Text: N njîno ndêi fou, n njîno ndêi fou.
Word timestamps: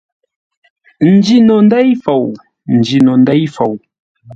N 1.09 1.11
njîno 1.15 1.55
ndêi 1.65 1.91
fou, 2.03 2.25
n 2.71 2.73
njîno 2.79 3.13
ndêi 3.21 3.45
fou. 3.55 3.73